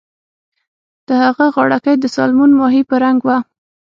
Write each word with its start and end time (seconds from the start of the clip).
د 1.07 1.09
هغه 1.23 1.45
غاړه 1.55 1.77
کۍ 1.85 1.95
د 1.99 2.05
سالمون 2.15 2.51
ماهي 2.59 2.81
په 2.89 2.95
رنګ 3.03 3.19
وه 3.27 3.37